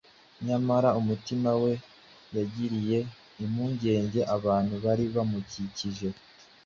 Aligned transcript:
Nyamara 0.47 0.89
umutima 1.01 1.49
we 1.61 1.73
wagiriye 2.33 2.99
impungenge 3.43 4.21
abantu 4.37 4.73
bari 4.83 5.05
bamukikije, 5.15 6.07